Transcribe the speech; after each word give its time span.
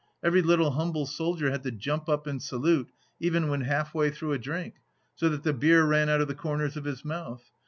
Every 0.23 0.41
little 0.41 0.71
humble 0.71 1.05
soldier 1.05 1.51
had 1.51 1.61
to 1.61 1.69
jump 1.69 2.09
up 2.09 2.25
and 2.25 2.41
salute 2.41 2.89
even 3.19 3.49
when 3.49 3.61
half 3.61 3.93
way 3.93 4.09
through 4.09 4.31
a 4.33 4.39
drink, 4.39 4.77
so 5.13 5.29
that 5.29 5.43
the 5.43 5.53
beer 5.53 5.85
ran 5.85 6.09
out 6.09 6.21
of 6.21 6.27
the 6.27 6.33
corners 6.33 6.75
of 6.75 6.85
his 6.85 7.05
mouth. 7.05 7.51